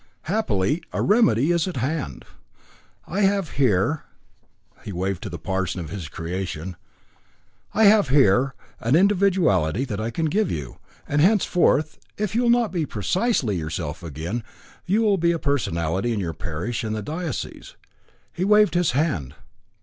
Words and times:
Happily 0.23 0.81
a 0.91 0.99
remedy 0.99 1.51
is 1.51 1.67
at 1.67 1.77
hand. 1.77 2.25
I 3.05 3.21
have 3.21 3.51
here" 3.51 4.01
he 4.83 4.91
waved 4.91 5.21
to 5.21 5.29
the 5.29 5.37
parson 5.37 5.79
of 5.79 5.91
his 5.91 6.09
creation, 6.09 6.75
"I 7.71 7.83
have 7.83 8.09
here 8.09 8.55
an 8.79 8.95
individuality 8.95 9.85
I 9.87 10.09
can 10.09 10.25
give 10.25 10.47
to 10.49 10.55
you, 10.55 10.77
and 11.07 11.21
henceforth, 11.21 11.99
if 12.17 12.33
you 12.33 12.41
will 12.41 12.49
not 12.49 12.71
be 12.71 12.87
precisely 12.87 13.57
yourself 13.57 14.01
again, 14.01 14.43
you 14.87 15.03
will 15.03 15.17
be 15.19 15.33
a 15.33 15.37
personality 15.37 16.13
in 16.13 16.19
your 16.19 16.33
parish 16.33 16.83
and 16.83 16.95
the 16.95 17.03
diocese." 17.03 17.75
He 18.33 18.43
waved 18.43 18.73
his 18.73 18.93
hand. 18.93 19.35